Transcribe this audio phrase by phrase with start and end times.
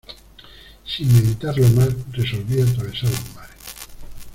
[0.83, 3.63] sin meditarlo más, resolví atravesar los mares.